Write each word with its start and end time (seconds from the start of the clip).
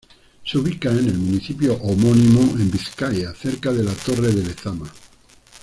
Se 0.43 0.57
ubica 0.57 0.89
en 0.89 1.09
el 1.09 1.13
municipio 1.19 1.75
homónimo, 1.75 2.41
en 2.59 2.71
Vizcaya, 2.71 3.35
cerca 3.35 3.71
de 3.71 3.83
la 3.83 3.93
torre 3.93 4.29
de 4.29 4.41
Lezama. 4.45 4.91